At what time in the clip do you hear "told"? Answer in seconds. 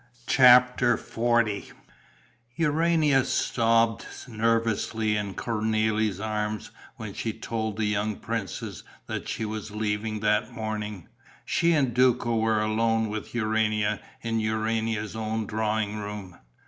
7.33-7.77